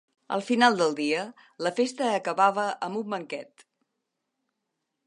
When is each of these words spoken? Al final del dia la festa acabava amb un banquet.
Al 0.35 0.43
final 0.45 0.77
del 0.79 0.95
dia 0.99 1.19
la 1.65 1.73
festa 1.81 2.09
acabava 2.15 2.67
amb 2.89 3.01
un 3.05 3.07
banquet. 3.17 3.71